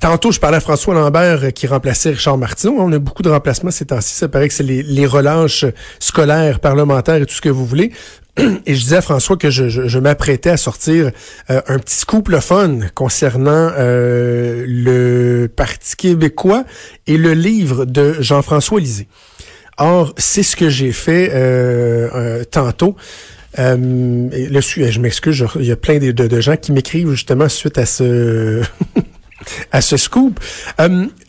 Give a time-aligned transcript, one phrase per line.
[0.00, 2.76] tantôt, je parlais à François Lambert euh, qui remplaçait Richard Martineau.
[2.78, 4.14] On a beaucoup de remplacements ces temps-ci.
[4.14, 5.64] Ça paraît que c'est les, relâches
[5.98, 7.92] scolaires, parlementaires et tout ce que vous voulez.
[8.66, 11.10] Et je disais à François que je, m'apprêtais à sortir
[11.50, 16.64] euh, un petit scoop le fun concernant euh, le Parti québécois
[17.06, 19.08] et le livre de Jean-François Lisée.
[19.78, 22.96] Or, c'est ce que j'ai fait euh, tantôt.
[23.58, 23.76] Euh,
[24.30, 28.62] je m'excuse, il y a plein de, gens qui m'écrivent justement suite à ce
[29.72, 30.40] à ce scoop.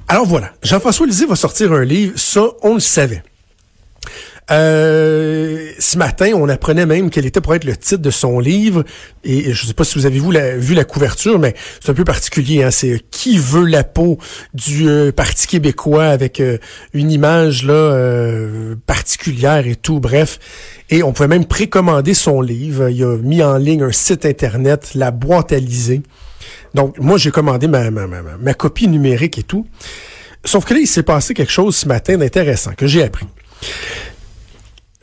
[0.08, 3.24] alors voilà, Jean-François Lisée va sortir un livre, ça on le savait.
[4.52, 8.84] Euh, ce matin, on apprenait même quel était pour être le titre de son livre.
[9.24, 10.20] Et je ne sais pas si vous avez
[10.58, 12.64] vu la, couverture, mais c'est un peu particulier.
[12.64, 12.72] Hein?
[12.72, 14.18] C'est Qui veut la peau
[14.54, 16.58] du euh, Parti québécois avec euh,
[16.94, 17.96] une image là
[18.86, 20.00] particulière et tout.
[20.00, 20.40] Bref.
[20.90, 22.90] Et on pouvait même précommander son livre.
[22.90, 26.02] Il a mis en ligne un site Internet, la boîte à liser.
[26.74, 29.66] Donc, moi, j'ai commandé ma, ma, ma, ma copie numérique et tout.
[30.44, 33.28] Sauf que là, il s'est passé quelque chose ce matin d'intéressant que j'ai appris.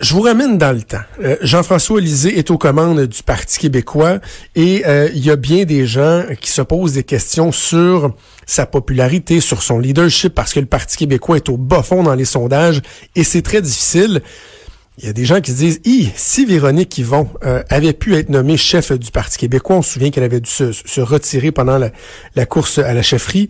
[0.00, 1.00] Je vous ramène dans le temps.
[1.24, 4.20] Euh, Jean-François Lisée est aux commandes du Parti québécois
[4.54, 8.14] et euh, il y a bien des gens qui se posent des questions sur
[8.46, 12.14] sa popularité, sur son leadership, parce que le Parti québécois est au bas fond dans
[12.14, 12.80] les sondages
[13.16, 14.22] et c'est très difficile.
[14.98, 15.80] Il y a des gens qui se disent,
[16.14, 20.10] si Véronique Yvon euh, avait pu être nommée chef du Parti québécois, on se souvient
[20.10, 21.90] qu'elle avait dû se, retirer pendant la,
[22.36, 23.48] la course à la chefferie,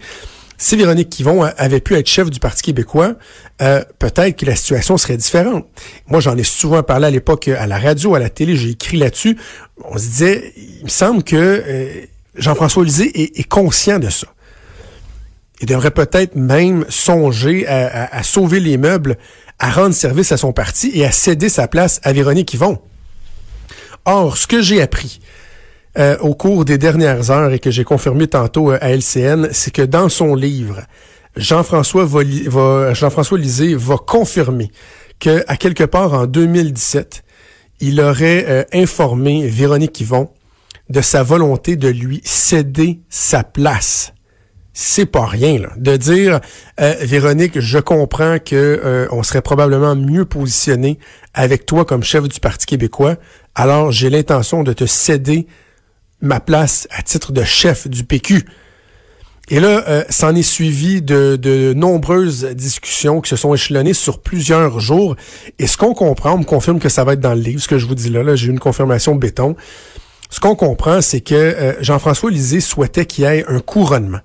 [0.61, 3.14] si Véronique Quivon avait pu être chef du Parti québécois,
[3.62, 5.67] euh, peut-être que la situation serait différente.
[6.09, 8.97] Moi, j'en ai souvent parlé à l'époque à la radio, à la télé, j'ai écrit
[8.97, 9.39] là-dessus.
[9.84, 14.27] On se disait, il me semble que euh, Jean-François Lisée est, conscient de ça.
[15.61, 19.17] Il devrait peut-être même songer à, sauver les meubles,
[19.59, 22.78] à rendre service à son parti et à céder sa place à Véronique Yvon.
[24.05, 25.20] Or, ce que j'ai appris,
[25.98, 29.72] euh, au cours des dernières heures et que j'ai confirmé tantôt euh, à LCN, c'est
[29.72, 30.82] que dans son livre,
[31.36, 34.70] Jean-François va, Jean-François Lisée va confirmer
[35.19, 37.24] que à quelque part en 2017,
[37.80, 40.28] il aurait euh, informé Véronique Yvon
[40.88, 44.12] de sa volonté de lui céder sa place.
[44.72, 46.38] C'est pas rien là, de dire
[46.78, 51.00] Véronique, je comprends que on serait probablement mieux positionné
[51.34, 53.16] avec toi comme chef du Parti québécois.
[53.56, 55.48] Alors j'ai l'intention de te céder
[56.21, 58.45] ma place à titre de chef du PQ.
[59.51, 64.21] Et là, euh, s'en est suivi de, de, nombreuses discussions qui se sont échelonnées sur
[64.21, 65.17] plusieurs jours.
[65.59, 67.69] Et ce qu'on comprend, on me confirme que ça va être dans le livre, ce
[67.69, 69.56] que je vous dis là, là j'ai une confirmation béton.
[70.29, 74.21] Ce qu'on comprend, c'est que euh, Jean-François Lisée souhaitait qu'il y ait un couronnement.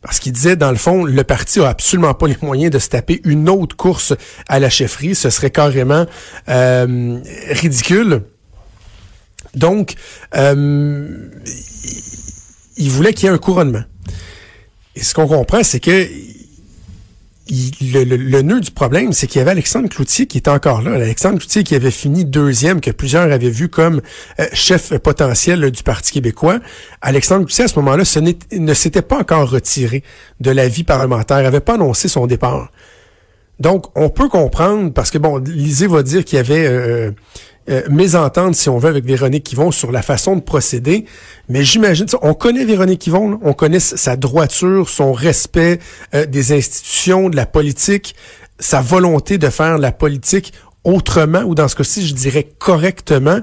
[0.00, 2.88] Parce qu'il disait, dans le fond, le parti a absolument pas les moyens de se
[2.88, 4.14] taper une autre course
[4.48, 5.14] à la chefferie.
[5.14, 6.06] Ce serait carrément
[6.48, 7.18] euh,
[7.50, 8.22] ridicule.
[9.54, 9.94] Donc,
[10.36, 11.28] euh,
[12.76, 13.82] il voulait qu'il y ait un couronnement.
[14.96, 16.06] Et ce qu'on comprend, c'est que
[17.50, 20.92] le, nœud du problème, c'est qu'il y avait Alexandre Cloutier qui était encore là.
[20.92, 24.00] Alexandre Cloutier qui avait fini deuxième, que plusieurs avaient vu comme
[24.38, 26.60] euh, chef potentiel du Parti québécois.
[27.00, 28.04] Alexandre Cloutier, à ce moment-là,
[28.52, 30.04] ne s'était pas encore retiré
[30.40, 32.70] de la vie parlementaire, n'avait pas annoncé son départ.
[33.58, 36.66] Donc, on peut comprendre, parce que, bon, Lisée va dire qu'il y avait...
[36.66, 37.10] Euh,
[37.68, 41.04] euh, mésentente, si on veut, avec Véronique Yvon sur la façon de procéder.
[41.48, 45.78] Mais j'imagine, on connaît Véronique Yvon, on connaît sa droiture, son respect
[46.14, 48.14] euh, des institutions, de la politique,
[48.58, 50.52] sa volonté de faire la politique
[50.84, 53.40] autrement, ou dans ce cas-ci, je dirais correctement.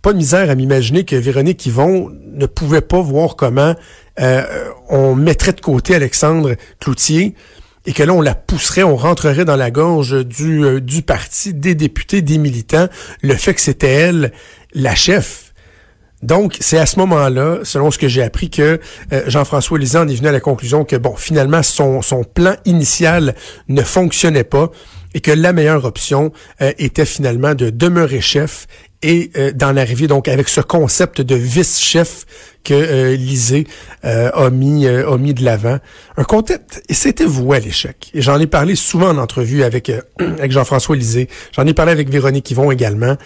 [0.00, 3.74] Pas de misère à m'imaginer que Véronique Yvon ne pouvait pas voir comment
[4.20, 4.42] euh,
[4.88, 7.34] on mettrait de côté Alexandre Cloutier
[7.86, 11.52] et que là, on la pousserait, on rentrerait dans la gorge du, euh, du parti,
[11.52, 12.88] des députés, des militants,
[13.22, 14.32] le fait que c'était elle
[14.74, 15.52] la chef.
[16.22, 18.78] Donc, c'est à ce moment-là, selon ce que j'ai appris, que
[19.12, 23.34] euh, Jean-François Lisan est venu à la conclusion que, bon, finalement, son, son plan initial
[23.68, 24.70] ne fonctionnait pas
[25.14, 28.68] et que la meilleure option euh, était finalement de demeurer chef
[29.02, 32.24] et euh, d'en arriver donc avec ce concept de vice-chef
[32.64, 33.66] que euh, Lisée
[34.04, 35.78] euh, a mis a mis de l'avant.
[36.16, 38.10] Un concept et c'était voué à l'échec.
[38.14, 41.28] Et j'en ai parlé souvent en entrevue avec avec Jean-François Lisée.
[41.52, 43.16] J'en ai parlé avec Véronique Yvon également.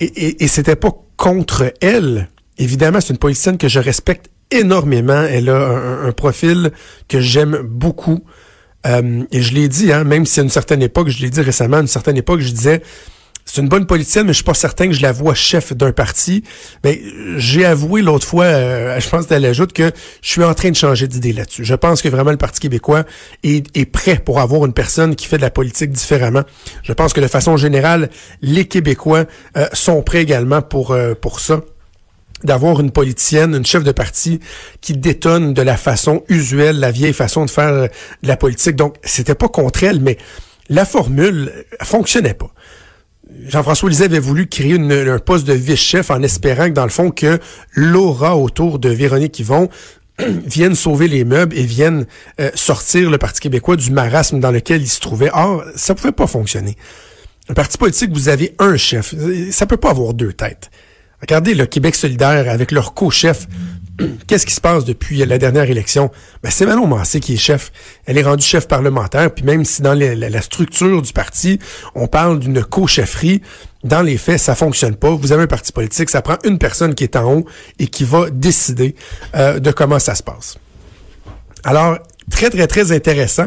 [0.00, 2.28] Et, et, et c'était pas contre elle.
[2.58, 5.22] Évidemment, c'est une politicienne que je respecte énormément.
[5.22, 6.70] Elle a un, un profil
[7.08, 8.20] que j'aime beaucoup.
[8.84, 11.78] et je l'ai dit, hein, même si à une certaine époque, je l'ai dit récemment,
[11.78, 12.82] à une certaine époque, je disais
[13.48, 15.92] c'est une bonne politicienne, mais je suis pas certain que je la vois chef d'un
[15.92, 16.42] parti.
[16.82, 17.00] Mais
[17.36, 20.76] j'ai avoué l'autre fois, euh, je pense qu'elle ajoute que je suis en train de
[20.76, 21.64] changer d'idée là-dessus.
[21.64, 23.04] Je pense que vraiment le Parti québécois
[23.44, 26.42] est, prêt pour avoir une personne qui fait de la politique différemment.
[26.82, 28.10] Je pense que de façon générale,
[28.42, 29.26] les Québécois
[29.56, 31.60] euh, sont prêts également pour, euh, pour ça.
[32.42, 34.40] d'avoir une politicienne, une chef de parti
[34.80, 37.88] qui détonne de la façon usuelle, la vieille façon de faire de
[38.24, 38.74] la politique.
[38.74, 40.18] Donc, c'était pas contre elle, mais
[40.68, 41.52] la formule
[41.82, 42.50] fonctionnait pas.
[43.46, 47.10] Jean-François Lisée avait voulu créer un poste de vice-chef en espérant que, dans le fond,
[47.10, 47.38] que
[47.74, 49.68] l'aura autour de Véronique Yvon
[50.18, 52.06] vienne sauver les meubles et vienne
[52.40, 55.30] euh, sortir le Parti québécois du marasme dans lequel il se trouvait.
[55.32, 56.76] Or, ça pouvait pas fonctionner.
[57.48, 59.14] Un parti politique, vous avez un chef.
[59.52, 60.70] Ça peut pas avoir deux têtes.
[61.20, 63.46] Regardez le Québec solidaire avec leur co-chef.
[64.26, 66.10] Qu'est-ce qui se passe depuis la dernière élection?
[66.42, 67.72] Ben, c'est Manon Massé qui est chef.
[68.04, 71.58] Elle est rendue chef parlementaire, puis même si dans la, structure du parti,
[71.94, 73.42] on parle d'une co-chefferie,
[73.84, 75.10] dans les faits, ça fonctionne pas.
[75.10, 77.46] Vous avez un parti politique, ça prend une personne qui est en haut
[77.78, 78.94] et qui va décider
[79.34, 80.58] euh, de comment ça se passe.
[81.64, 81.98] Alors,
[82.30, 83.46] très, très, très intéressant.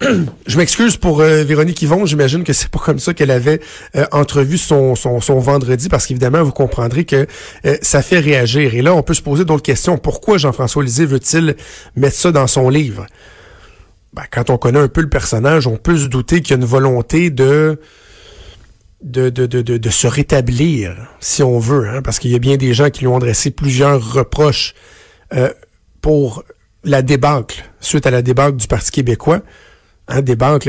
[0.46, 2.06] je m'excuse pour euh, Véronique Yvon.
[2.06, 3.60] J'imagine que c'est pas comme ça qu'elle avait
[3.96, 7.26] euh, entrevu son, vendredi, parce qu'évidemment, vous comprendrez que
[7.66, 8.74] euh, ça fait réagir.
[8.74, 9.98] Et là, on peut se poser d'autres questions.
[9.98, 11.54] Pourquoi Jean-François Lisée veut-il
[11.96, 13.06] mettre ça dans son livre?
[14.14, 16.62] Ben, quand on connaît un peu le personnage, on peut se douter qu'il y a
[16.62, 17.78] une volonté de
[19.02, 22.58] de, de, de, de, se rétablir, si on veut, hein, parce qu'il y a bien
[22.58, 24.74] des gens qui lui ont adressé plusieurs reproches
[26.02, 26.44] pour
[26.84, 29.40] la débâcle, suite à la débâcle du Parti québécois
[30.10, 30.68] hein, des banques,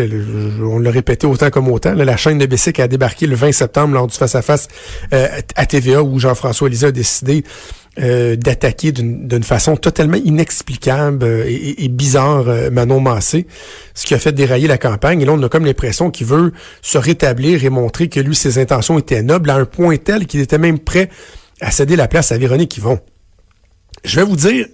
[0.61, 1.93] on l'a répété autant comme autant.
[1.93, 4.67] la chaîne de Bessic a débarqué le 20 septembre lors du face-à-face
[5.13, 7.43] euh, à TVA où Jean-François Lisée a décidé
[7.99, 13.47] euh, d'attaquer d'une façon totalement inexplicable euh, et, bizarre Manon Massé,
[13.93, 15.21] ce qui a fait dérailler la campagne.
[15.21, 18.59] Et là, on a comme l'impression qu'il veut se rétablir et montrer que lui, ses
[18.59, 21.09] intentions étaient nobles à un point tel qu'il était même prêt
[21.59, 22.99] à céder la place à Véronique Yvon.
[24.03, 24.65] Je vais vous dire,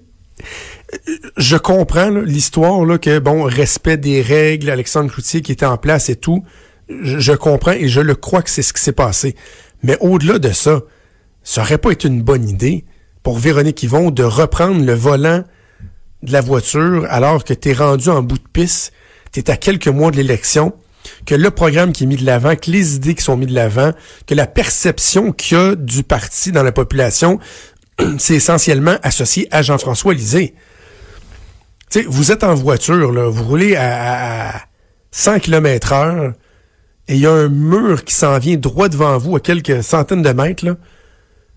[1.37, 6.09] je comprends l'histoire là que bon respect des règles, Alexandre Cloutier qui était en place
[6.09, 6.43] et tout.
[6.89, 9.35] Je, comprends et je le crois que c'est ce qui s'est passé.
[9.83, 10.81] Mais au-delà de ça,
[11.43, 12.85] ça aurait pas été une bonne idée
[13.23, 15.43] pour Véronique Yvon de reprendre le volant
[16.23, 18.93] de la voiture alors que tu es rendu en bout de piste,
[19.33, 20.73] tu es à quelques mois de l'élection,
[21.25, 23.53] que le programme qui est mis de l'avant, que les idées qui sont mises de
[23.53, 23.91] l'avant,
[24.25, 27.39] que la perception qu'il y a du parti dans la population,
[28.17, 30.55] c'est essentiellement associé à Jean-François Lisée
[32.07, 34.61] vous êtes en voiture, là, vous roulez à,
[35.11, 36.33] 100 km heure
[37.07, 40.21] et il y a un mur qui s'en vient droit devant vous à quelques centaines
[40.21, 40.65] de mètres.
[40.65, 40.75] Là.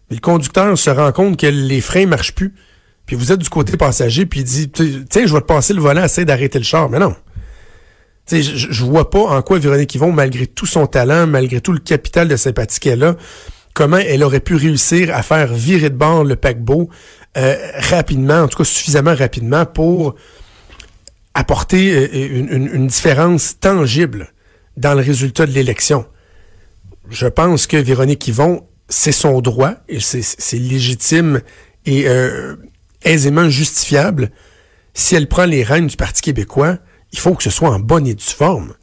[0.08, 2.54] le conducteur se rend compte que les freins marchent plus.
[3.06, 5.80] Puis vous êtes du côté passager, puis il dit Tiens, je vais te passer le
[5.80, 6.88] volant, essaye d'arrêter le char.
[6.88, 7.16] Mais non.
[8.30, 11.80] Je, je vois pas en quoi Véronique Yvon, malgré tout son talent, malgré tout le
[11.80, 13.16] capital de sympathie qu'elle a,
[13.80, 16.90] comment elle aurait pu réussir à faire virer de bord le paquebot
[17.38, 17.56] euh,
[17.88, 20.16] rapidement, en tout cas suffisamment rapidement pour
[21.32, 24.34] apporter euh, une, différence tangible
[24.76, 26.04] dans le résultat de l'élection.
[27.08, 31.40] Je pense que Véronique Yvon, c'est son droit c'est légitime
[31.86, 32.56] et euh,
[33.02, 34.30] aisément justifiable.
[34.92, 36.76] Si elle prend les rênes du Parti québécois,
[37.14, 38.74] il faut que ce soit en bonne et due forme.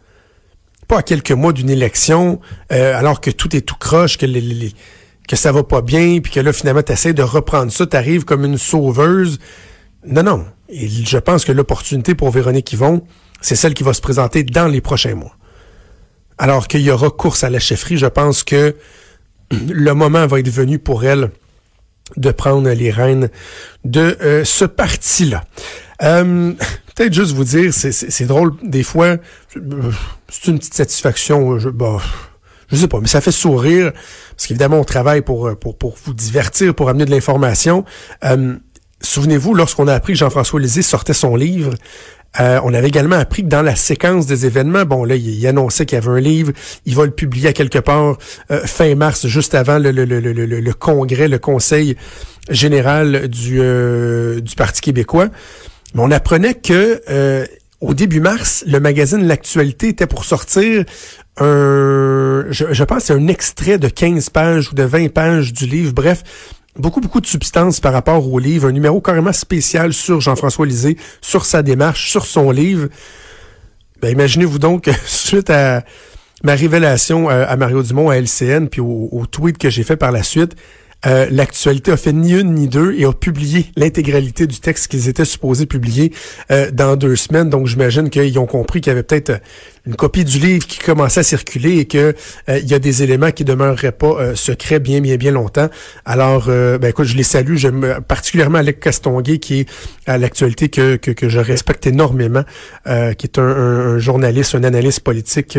[0.88, 2.40] Pas à quelques mois d'une élection,
[2.70, 4.74] alors que tout est tout croche, que les,
[5.28, 7.98] que ça va pas bien, puis que là, finalement, tu essaies de reprendre ça, tu
[7.98, 9.40] arrives comme une sauveuse.
[10.06, 10.46] Non, non.
[10.70, 13.04] Et je pense que l'opportunité pour Véronique Yvon,
[13.42, 15.36] c'est celle qui va se présenter dans les prochains mois.
[16.38, 18.76] Alors qu'il y aura course à la chefferie, je pense que
[19.52, 21.32] le moment va être venu pour elle
[22.16, 23.30] de prendre les rênes
[23.84, 25.44] de euh, ce parti-là.
[26.04, 26.54] Euh,
[26.98, 29.18] Peut-être juste vous dire, c'est drôle, des fois,
[29.54, 31.60] c'est une petite satisfaction.
[31.60, 32.00] Je, bah,
[32.70, 33.92] je sais pas, mais ça fait sourire,
[34.32, 37.86] parce qu'évidemment, on travaille pour, euh, pour, pour vous divertir, pour amener de l'information.
[38.24, 38.56] Euh,
[39.00, 41.76] souvenez-vous, lorsqu'on a appris que Jean-François Lisée sortait son livre,
[42.40, 45.86] euh, on avait également appris que dans la séquence des événements, bon là, il, annonçait
[45.86, 46.52] qu'il y avait un livre,
[46.88, 48.18] il va le publier à quelque part
[48.66, 51.96] fin mars, juste avant le, le, le, le, congrès, le conseil
[52.50, 53.62] général du,
[54.42, 55.30] du Parti québécois.
[55.96, 57.02] On apprenait que
[57.80, 60.84] au début mars, le magazine L'actualité était pour sortir
[61.38, 65.94] un, je, je pense un extrait de 15 pages ou de 20 pages du livre.
[65.94, 66.24] Bref,
[66.76, 68.68] beaucoup, beaucoup de substance par rapport au livre.
[68.68, 72.88] Un numéro carrément spécial sur Jean-François Lisée, sur sa démarche, sur son livre.
[74.02, 75.84] Ben, imaginez-vous donc, suite à
[76.44, 80.12] ma révélation à, Mario Dumont à LCN, puis au, au tweet que j'ai fait par
[80.12, 80.56] la suite,
[81.06, 85.08] euh, l'actualité a fait ni une ni deux et a publié l'intégralité du texte qu'ils
[85.08, 86.12] étaient supposés publier
[86.52, 87.50] euh, dans deux semaines.
[87.50, 89.42] Donc j'imagine qu'ils ont compris qu'il y avait peut-être
[89.88, 92.14] une copie du livre qui commençait à circuler et que
[92.50, 95.70] il y a des éléments qui demeureraient pas secrets bien, bien, bien longtemps.
[96.06, 97.56] Alors, ben écoute, je les salue.
[97.56, 99.70] J'aime particulièrement Alec Castonguay, qui est
[100.06, 102.44] à l'actualité que, que, que, je respecte énormément,
[102.86, 105.58] qui est un, un, journaliste, un analyste politique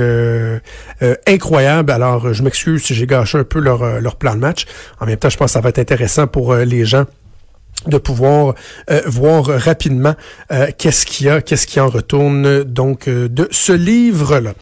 [1.26, 1.90] incroyable.
[1.90, 4.66] Alors, je m'excuse si j'ai gâché un peu leur, leur plan de match.
[5.00, 7.06] En même temps, je pense que ça va être intéressant pour les gens
[7.86, 8.54] de pouvoir
[8.90, 10.14] euh, voir rapidement
[10.52, 14.54] euh, qu'est-ce qu'il y a, qu'est-ce qui en retourne donc euh, de ce livre-là.